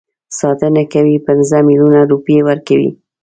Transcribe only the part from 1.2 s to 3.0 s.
پنځه میلیونه روپۍ ورکوي.